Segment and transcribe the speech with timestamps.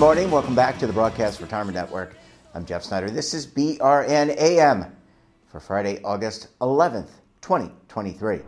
[0.00, 0.30] Good morning.
[0.30, 2.16] Welcome back to the Broadcast Retirement Network.
[2.54, 3.10] I'm Jeff Snyder.
[3.10, 4.90] This is BRNAM
[5.46, 7.10] for Friday, August 11th,
[7.42, 8.40] 2023.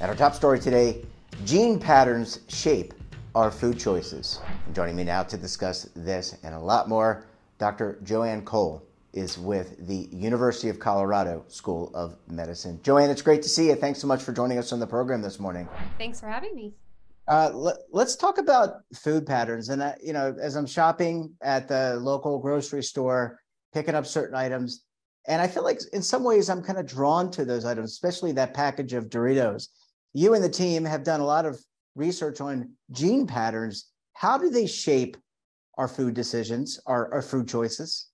[0.00, 1.04] At our top story today,
[1.44, 2.94] gene patterns shape
[3.36, 4.40] our food choices.
[4.66, 8.00] And joining me now to discuss this and a lot more, Dr.
[8.02, 12.80] Joanne Cole is with the University of Colorado School of Medicine.
[12.82, 13.76] Joanne, it's great to see you.
[13.76, 15.68] Thanks so much for joining us on the program this morning.
[15.96, 16.74] Thanks for having me.
[17.28, 19.68] Uh, let, us talk about food patterns.
[19.68, 23.40] And, uh, you know, as I'm shopping at the local grocery store,
[23.72, 24.84] picking up certain items,
[25.26, 28.32] and I feel like in some ways I'm kind of drawn to those items, especially
[28.32, 29.68] that package of Doritos.
[30.12, 31.60] You and the team have done a lot of
[31.96, 33.90] research on gene patterns.
[34.12, 35.16] How do they shape
[35.76, 38.08] our food decisions, our, our food choices?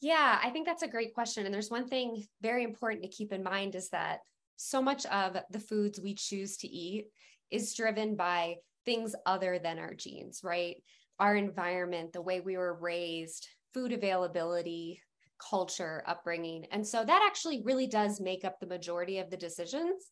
[0.00, 1.46] Yeah, I think that's a great question.
[1.46, 4.18] And there's one thing very important to keep in mind is that
[4.56, 7.06] so much of the foods we choose to eat
[7.52, 10.76] is driven by things other than our genes, right?
[11.18, 15.00] Our environment, the way we were raised, food availability,
[15.38, 16.66] culture, upbringing.
[16.72, 20.10] And so that actually really does make up the majority of the decisions.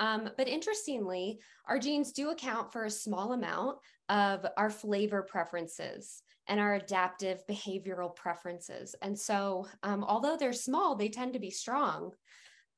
[0.00, 6.22] Um, but interestingly, our genes do account for a small amount of our flavor preferences
[6.48, 8.94] and our adaptive behavioral preferences.
[9.02, 12.10] And so, um, although they're small, they tend to be strong.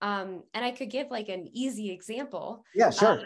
[0.03, 2.65] Um, and I could give like an easy example.
[2.75, 3.23] Yeah, sure.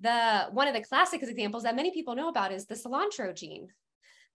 [0.00, 3.68] The one of the classic examples that many people know about is the cilantro gene.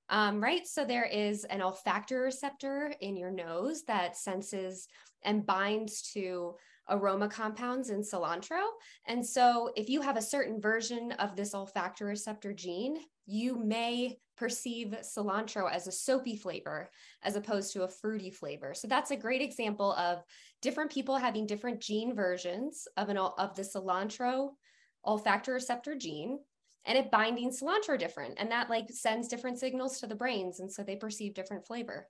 [0.09, 0.67] Um, right.
[0.67, 4.87] So there is an olfactory receptor in your nose that senses
[5.23, 6.53] and binds to
[6.89, 8.61] aroma compounds in cilantro.
[9.07, 14.17] And so if you have a certain version of this olfactory receptor gene, you may
[14.37, 16.89] perceive cilantro as a soapy flavor
[17.23, 18.73] as opposed to a fruity flavor.
[18.75, 20.21] So that's a great example of
[20.61, 24.49] different people having different gene versions of an of the cilantro
[25.05, 26.39] olfactory receptor gene
[26.85, 30.71] and it binding cilantro different and that like sends different signals to the brains and
[30.71, 32.07] so they perceive different flavor.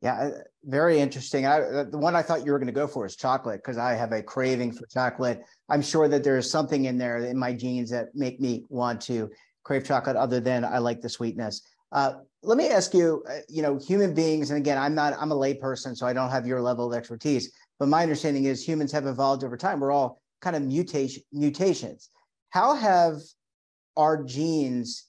[0.00, 0.30] Yeah
[0.64, 1.46] very interesting.
[1.46, 3.78] I, uh, the one i thought you were going to go for is chocolate because
[3.78, 5.42] i have a craving for chocolate.
[5.68, 9.30] I'm sure that there's something in there in my genes that make me want to
[9.64, 11.62] crave chocolate other than i like the sweetness.
[11.90, 12.12] Uh,
[12.42, 15.34] let me ask you uh, you know human beings and again i'm not i'm a
[15.34, 19.06] layperson so i don't have your level of expertise but my understanding is humans have
[19.06, 19.80] evolved over time.
[19.80, 22.10] We're all kind of mutation mutations
[22.50, 23.16] how have
[23.96, 25.06] our genes,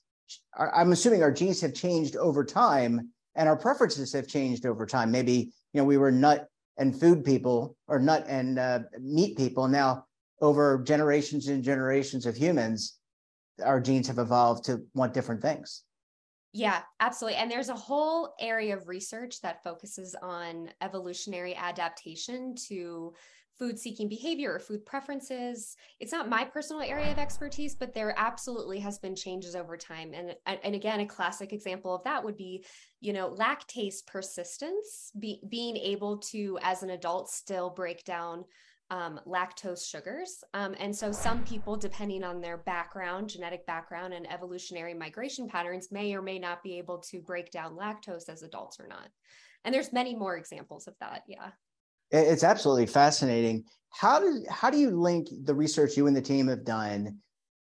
[0.58, 5.12] I'm assuming our genes have changed over time and our preferences have changed over time.
[5.12, 6.48] Maybe, you know, we were nut
[6.78, 9.68] and food people or nut and uh, meat people.
[9.68, 10.06] Now,
[10.42, 12.98] over generations and generations of humans,
[13.64, 15.84] our genes have evolved to want different things.
[16.52, 17.38] Yeah, absolutely.
[17.38, 23.14] And there's a whole area of research that focuses on evolutionary adaptation to
[23.60, 25.76] food seeking behavior or food preferences.
[26.00, 30.14] It's not my personal area of expertise, but there absolutely has been changes over time.
[30.14, 32.66] And, and again, a classic example of that would be,
[33.02, 38.46] you know, lactase persistence, be, being able to, as an adult, still break down
[38.92, 40.44] um, lactose sugars.
[40.54, 45.90] Um, and so some people, depending on their background, genetic background, and evolutionary migration patterns,
[45.92, 49.10] may or may not be able to break down lactose as adults or not.
[49.64, 51.24] And there's many more examples of that.
[51.28, 51.50] Yeah.
[52.12, 53.64] It's absolutely fascinating.
[53.92, 57.20] How do how do you link the research you and the team have done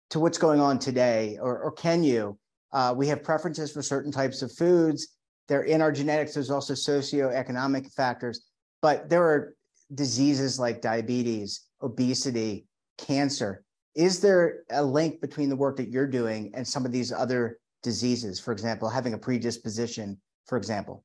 [0.10, 2.38] to what's going on today, or, or can you?
[2.72, 5.16] Uh, we have preferences for certain types of foods.
[5.48, 6.34] They're in our genetics.
[6.34, 8.46] There's also socioeconomic factors,
[8.82, 9.56] but there are
[9.94, 12.66] diseases like diabetes, obesity,
[12.98, 13.64] cancer.
[13.96, 17.60] Is there a link between the work that you're doing and some of these other
[17.84, 18.40] diseases?
[18.40, 21.04] For example, having a predisposition, for example.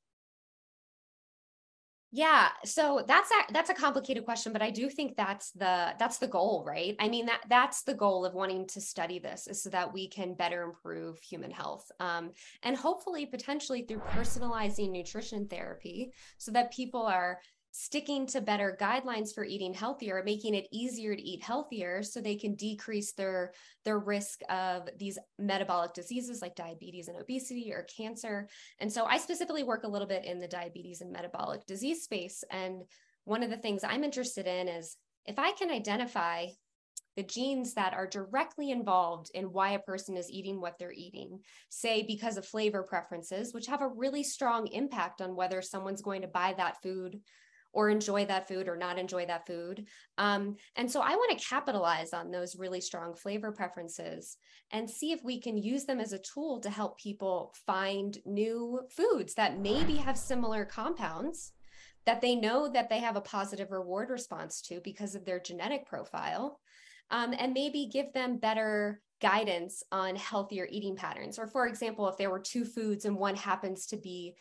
[2.10, 6.16] Yeah, so that's a that's a complicated question, but I do think that's the that's
[6.16, 6.96] the goal, right?
[6.98, 10.08] I mean that that's the goal of wanting to study this is so that we
[10.08, 12.30] can better improve human health, um,
[12.62, 17.40] and hopefully potentially through personalizing nutrition therapy, so that people are
[17.70, 22.36] sticking to better guidelines for eating healthier making it easier to eat healthier so they
[22.36, 23.52] can decrease their
[23.84, 28.48] their risk of these metabolic diseases like diabetes and obesity or cancer.
[28.80, 32.42] And so i specifically work a little bit in the diabetes and metabolic disease space.
[32.50, 32.82] And
[33.24, 36.46] one of the things i'm interested in is if i can identify
[37.18, 41.40] the genes that are directly involved in why a person is eating what they're eating,
[41.68, 46.22] say because of flavor preferences, which have a really strong impact on whether someone's going
[46.22, 47.18] to buy that food
[47.72, 49.86] or enjoy that food or not enjoy that food.
[50.16, 54.36] Um, and so I want to capitalize on those really strong flavor preferences
[54.72, 58.80] and see if we can use them as a tool to help people find new
[58.90, 61.52] foods that maybe have similar compounds
[62.06, 65.86] that they know that they have a positive reward response to because of their genetic
[65.86, 66.58] profile
[67.10, 71.38] um, and maybe give them better guidance on healthier eating patterns.
[71.38, 74.36] Or, for example, if there were two foods and one happens to be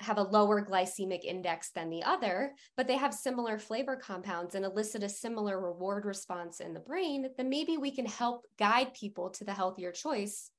[0.00, 4.64] have a lower glycemic index than the other, but they have similar flavor compounds and
[4.64, 9.30] elicit a similar reward response in the brain, then maybe we can help guide people
[9.30, 10.50] to the healthier choice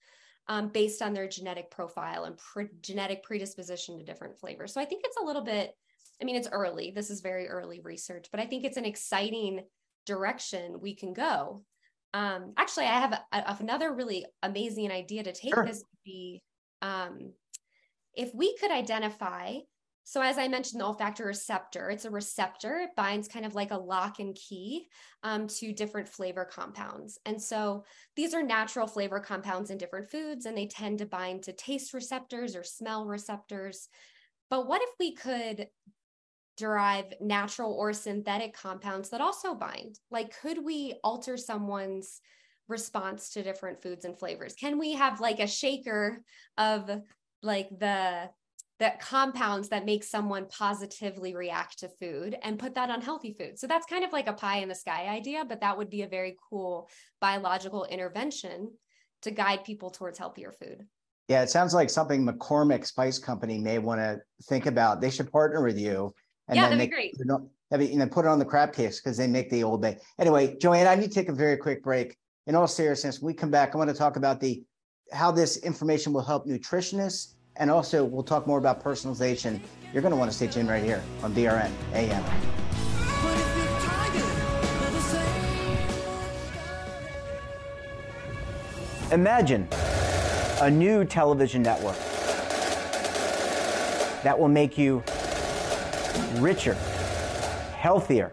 [0.48, 4.74] um, based on their genetic profile and pre- genetic predisposition to different flavors.
[4.74, 5.72] So I think it's a little bit,
[6.22, 6.92] I mean, it's early.
[6.92, 9.62] This is very early research, but I think it's an exciting
[10.06, 11.64] direction we can go.
[12.14, 15.66] Um, actually, I have a, a, another really amazing idea to take sure.
[15.66, 16.42] this would be
[16.82, 17.34] um,
[18.16, 19.58] if we could identify
[20.08, 22.78] so as I mentioned, the olfactory receptor, it's a receptor.
[22.78, 24.86] It binds kind of like a lock and key
[25.24, 27.18] um, to different flavor compounds.
[27.26, 27.86] And so
[28.16, 31.92] these are natural flavor compounds in different foods, and they tend to bind to taste
[31.92, 33.90] receptors or smell receptors.
[34.52, 35.70] But what if we could
[36.56, 39.98] derive natural or synthetic compounds that also bind?
[40.12, 42.22] Like, could we alter someone's
[42.68, 44.54] response to different foods and flavors?
[44.54, 46.24] Can we have like a shaker
[46.60, 46.92] of
[47.46, 48.30] like the
[48.80, 53.58] that compounds that make someone positively react to food and put that on healthy food.
[53.58, 56.02] So that's kind of like a pie in the sky idea, but that would be
[56.02, 56.90] a very cool
[57.22, 58.72] biological intervention
[59.22, 60.86] to guide people towards healthier food.
[61.30, 65.00] Yeah, it sounds like something McCormick Spice Company may want to think about.
[65.00, 66.14] They should partner with you.
[66.48, 67.42] And yeah, then that'd make, be great.
[67.72, 69.98] Have you know, put it on the crab cakes because they make the Old Bay.
[70.20, 72.16] Anyway, Joanne, I need to take a very quick break.
[72.46, 74.64] In all seriousness, when we come back, I want to talk about the
[75.12, 79.60] how this information will help nutritionists and also, we'll talk more about personalization.
[79.94, 82.24] You're going to want to stay tuned right here on BRN AM.
[89.12, 89.68] Imagine
[90.62, 91.98] a new television network
[94.24, 95.02] that will make you
[96.38, 96.74] richer,
[97.78, 98.32] healthier,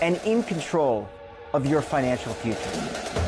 [0.00, 1.08] and in control
[1.52, 3.27] of your financial future.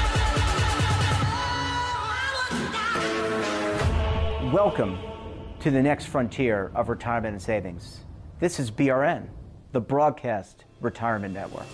[4.51, 4.99] Welcome
[5.61, 8.01] to the next frontier of retirement and savings.
[8.41, 9.29] This is BRN,
[9.71, 11.67] the Broadcast Retirement Network.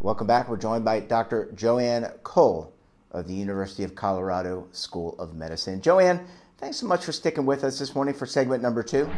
[0.00, 0.48] Welcome back.
[0.48, 1.52] We're joined by Dr.
[1.54, 2.74] Joanne Cole
[3.12, 5.80] of the University of Colorado School of Medicine.
[5.80, 6.26] Joanne,
[6.58, 9.08] thanks so much for sticking with us this morning for segment number two.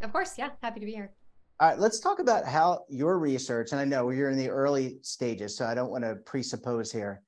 [0.00, 1.12] Of course, yeah, happy to be here.
[1.60, 5.00] All right, let's talk about how your research, and I know you're in the early
[5.02, 7.20] stages, so I don't want to presuppose here,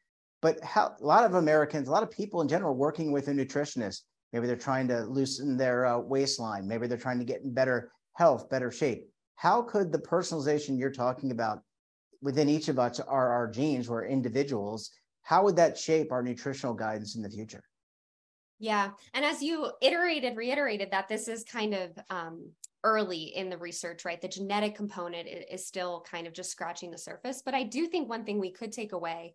[0.42, 3.32] but how a lot of Americans, a lot of people in general, working with a
[3.32, 4.02] nutritionist.
[4.32, 6.66] Maybe they're trying to loosen their uh, waistline.
[6.68, 9.08] Maybe they're trying to get in better health, better shape.
[9.36, 11.60] How could the personalization you're talking about
[12.22, 14.90] within each of us are our genes, we're individuals.
[15.22, 17.62] How would that shape our nutritional guidance in the future?
[18.58, 18.90] Yeah.
[19.12, 22.50] And as you iterated, reiterated that this is kind of um,
[22.84, 24.20] early in the research, right?
[24.20, 27.42] The genetic component is still kind of just scratching the surface.
[27.44, 29.34] But I do think one thing we could take away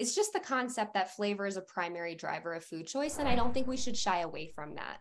[0.00, 3.18] it's just the concept that flavor is a primary driver of food choice.
[3.18, 5.00] And I don't think we should shy away from that.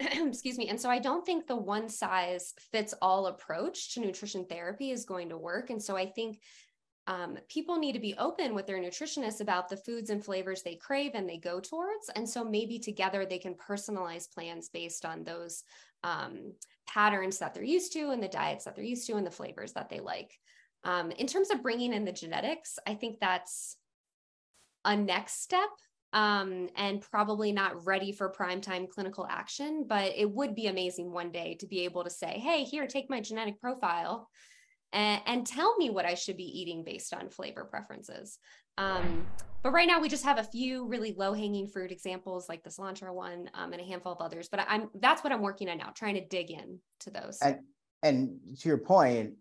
[0.28, 0.68] Excuse me.
[0.68, 5.04] And so I don't think the one size fits all approach to nutrition therapy is
[5.04, 5.70] going to work.
[5.70, 6.40] And so I think
[7.06, 10.74] um, people need to be open with their nutritionists about the foods and flavors they
[10.74, 12.10] crave and they go towards.
[12.16, 15.62] And so maybe together they can personalize plans based on those
[16.02, 16.52] um,
[16.88, 19.72] patterns that they're used to and the diets that they're used to and the flavors
[19.74, 20.36] that they like.
[20.82, 23.76] Um, in terms of bringing in the genetics, I think that's
[24.86, 25.68] a next step
[26.12, 31.30] um, and probably not ready for primetime clinical action, but it would be amazing one
[31.30, 34.28] day to be able to say, hey, here, take my genetic profile
[34.92, 38.38] and, and tell me what I should be eating based on flavor preferences.
[38.78, 39.26] Um,
[39.62, 42.70] but right now we just have a few really low hanging fruit examples like the
[42.70, 44.48] cilantro one um, and a handful of others.
[44.48, 47.38] But I'm that's what I'm working on now, trying to dig in to those.
[47.42, 47.58] And
[48.02, 49.34] and to your point,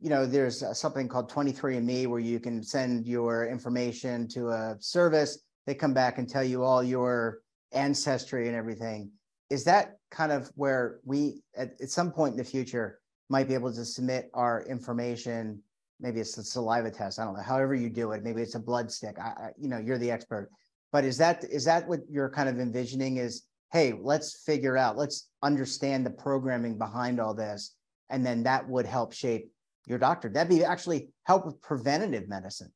[0.00, 4.76] you know, there's uh, something called 23andMe where you can send your information to a
[4.80, 5.42] service.
[5.66, 7.40] They come back and tell you all your
[7.72, 9.10] ancestry and everything.
[9.50, 13.54] Is that kind of where we, at, at some point in the future, might be
[13.54, 15.62] able to submit our information?
[16.00, 17.18] Maybe it's a saliva test.
[17.18, 17.42] I don't know.
[17.42, 19.18] However you do it, maybe it's a blood stick.
[19.18, 20.50] I, I, you know, you're the expert.
[20.92, 23.18] But is that is that what you're kind of envisioning?
[23.18, 27.76] Is hey, let's figure out, let's understand the programming behind all this,
[28.08, 29.48] and then that would help shape
[29.86, 30.28] your doctor.
[30.28, 32.72] That'd be actually help with preventative medicine.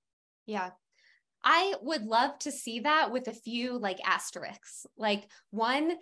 [0.46, 0.70] Yeah.
[1.42, 4.87] I would love to see that with a few like asterisks.
[4.96, 5.96] Like one,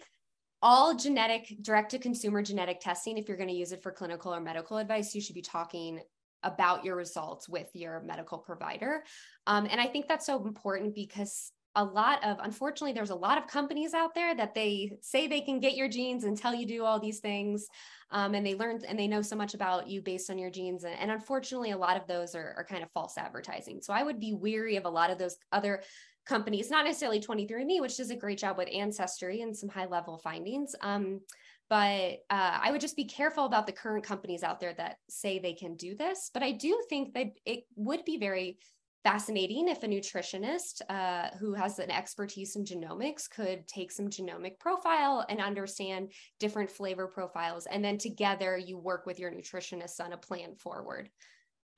[0.63, 4.33] all genetic direct to consumer genetic testing, if you're going to use it for clinical
[4.33, 6.01] or medical advice, you should be talking
[6.45, 9.05] about your results with your medical provider.
[9.47, 13.39] Um, and I think that's so important because a lot of unfortunately there's a lot
[13.39, 16.67] of companies out there that they say they can get your genes and tell you
[16.67, 17.67] do all these things
[18.11, 20.85] um, and they learn and they know so much about you based on your genes
[20.85, 23.81] and, and unfortunately a lot of those are, are kind of false advertising.
[23.81, 25.83] So i would be weary of a lot of those other
[26.27, 30.19] companies not necessarily 23andMe which does a great job with ancestry and some high level
[30.19, 31.21] findings um,
[31.69, 35.39] but uh, i would just be careful about the current companies out there that say
[35.39, 38.59] they can do this but i do think that it would be very
[39.05, 44.59] fascinating if a nutritionist uh, who has an expertise in genomics could take some genomic
[44.61, 50.13] profile and understand different flavor profiles and then together you work with your nutritionist on
[50.13, 51.09] a plan forward.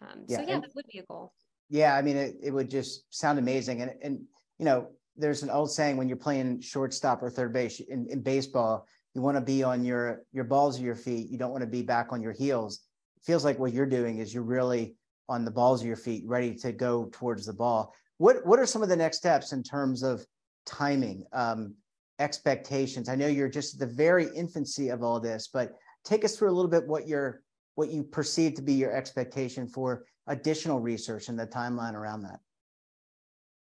[0.03, 1.33] Um, yeah, so yeah and, that would be a goal.
[1.71, 4.21] Yeah i mean it, it would just sound amazing and and
[4.59, 8.21] you know there's an old saying when you're playing shortstop or third base in, in
[8.21, 11.63] baseball you want to be on your your balls of your feet you don't want
[11.63, 12.81] to be back on your heels.
[13.17, 14.97] It feels like what you're doing is you're really
[15.29, 17.95] on the balls of your feet, ready to go towards the ball.
[18.19, 20.25] What what are some of the next steps in terms of
[20.67, 21.75] timing, um,
[22.19, 23.09] expectations?
[23.09, 25.73] I know you're just at the very infancy of all this, but
[26.05, 27.43] take us through a little bit what your
[27.75, 32.41] what you perceive to be your expectation for additional research and the timeline around that.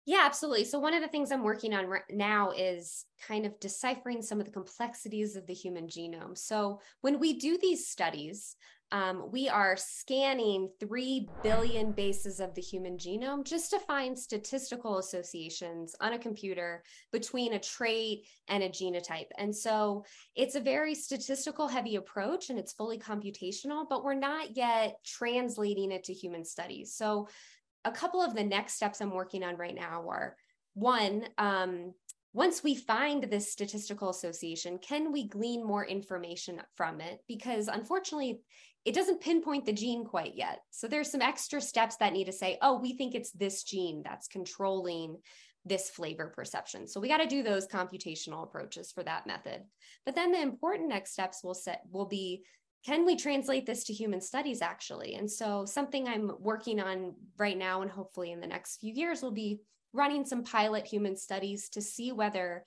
[0.07, 0.63] Yeah, absolutely.
[0.63, 4.39] So, one of the things I'm working on right now is kind of deciphering some
[4.39, 6.37] of the complexities of the human genome.
[6.37, 8.55] So, when we do these studies,
[8.91, 14.97] um, we are scanning 3 billion bases of the human genome just to find statistical
[14.99, 19.27] associations on a computer between a trait and a genotype.
[19.37, 24.55] And so it's a very statistical heavy approach and it's fully computational, but we're not
[24.55, 26.93] yet translating it to human studies.
[26.93, 27.27] So
[27.83, 30.37] a couple of the next steps I'm working on right now are
[30.75, 31.93] one, um,
[32.33, 37.23] once we find this statistical association, can we glean more information from it?
[37.27, 38.41] Because unfortunately,
[38.87, 40.61] it doesn't pinpoint the gene quite yet.
[40.71, 44.01] So there's some extra steps that need to say, oh, we think it's this gene
[44.01, 45.17] that's controlling
[45.65, 46.87] this flavor perception.
[46.87, 49.63] So we got to do those computational approaches for that method.
[50.05, 52.43] But then the important next steps will set will be
[52.85, 55.15] can we translate this to human studies actually?
[55.15, 59.21] And so something I'm working on right now and hopefully in the next few years
[59.21, 59.59] will be
[59.91, 62.63] running some pilot human studies to see whether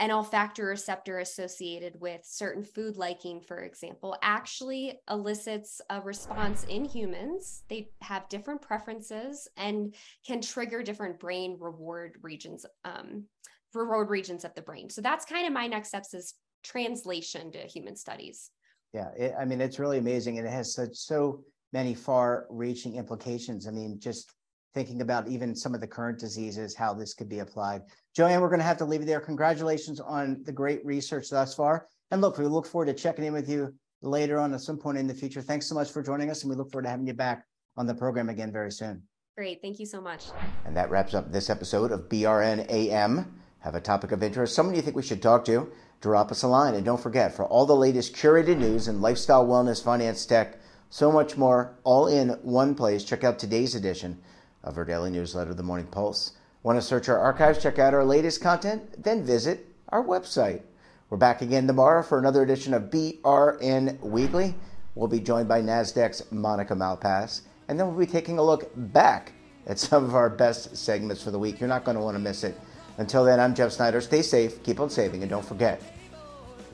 [0.00, 6.84] an olfactory receptor associated with certain food liking, for example, actually elicits a response in
[6.84, 7.62] humans.
[7.68, 9.94] They have different preferences and
[10.26, 13.24] can trigger different brain reward regions, um,
[13.72, 14.90] reward regions of the brain.
[14.90, 16.34] So that's kind of my next steps is
[16.64, 18.50] translation to human studies.
[18.92, 20.38] Yeah, it, I mean, it's really amazing.
[20.38, 23.68] And it has such so many far reaching implications.
[23.68, 24.32] I mean, just
[24.74, 27.82] thinking about even some of the current diseases, how this could be applied.
[28.14, 29.20] Joanne, we're going to have to leave it there.
[29.20, 31.88] Congratulations on the great research thus far.
[32.12, 34.98] And look, we look forward to checking in with you later on at some point
[34.98, 35.42] in the future.
[35.42, 37.44] Thanks so much for joining us, and we look forward to having you back
[37.76, 39.02] on the program again very soon.
[39.36, 39.60] Great.
[39.60, 40.26] Thank you so much.
[40.64, 43.40] And that wraps up this episode of BRN AM.
[43.58, 46.46] Have a topic of interest, someone you think we should talk to, drop us a
[46.46, 46.74] line.
[46.74, 51.10] And don't forget, for all the latest curated news and lifestyle, wellness, finance, tech, so
[51.10, 54.20] much more, all in one place, check out today's edition
[54.62, 56.32] of our daily newsletter, The Morning Pulse.
[56.64, 60.62] Want to search our archives, check out our latest content, then visit our website.
[61.10, 64.54] We're back again tomorrow for another edition of BRN Weekly.
[64.94, 69.34] We'll be joined by NASDAQ's Monica Malpass, and then we'll be taking a look back
[69.66, 71.60] at some of our best segments for the week.
[71.60, 72.58] You're not going to want to miss it.
[72.96, 74.00] Until then, I'm Jeff Snyder.
[74.00, 75.82] Stay safe, keep on saving, and don't forget,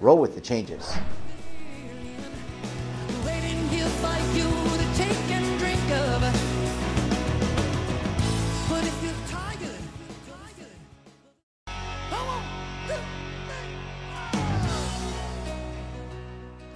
[0.00, 0.94] roll with the changes.